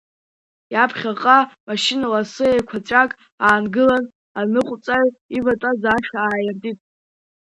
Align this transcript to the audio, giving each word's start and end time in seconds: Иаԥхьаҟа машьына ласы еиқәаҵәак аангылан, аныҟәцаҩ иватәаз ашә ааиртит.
Иаԥхьаҟа 0.73 1.37
машьына 1.67 2.07
ласы 2.13 2.45
еиқәаҵәак 2.51 3.11
аангылан, 3.45 4.03
аныҟәцаҩ 4.39 5.09
иватәаз 5.37 5.81
ашә 5.95 6.11
ааиртит. 6.23 6.79